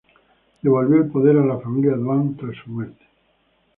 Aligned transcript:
Devolvió 0.63 0.95
el 1.03 1.11
poder 1.11 1.37
a 1.37 1.45
la 1.45 1.59
familia 1.59 1.95
Duan 1.95 2.35
tras 2.35 2.55
su 2.63 2.71
muerte. 2.71 3.05